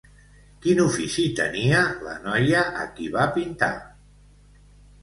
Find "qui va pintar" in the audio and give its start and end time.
2.97-3.73